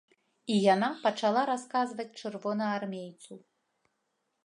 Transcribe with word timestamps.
І 0.53 0.55
яна 0.73 0.89
пачала 1.03 1.45
расказваць 1.51 2.09
чырвонаармейцу. 2.23 3.33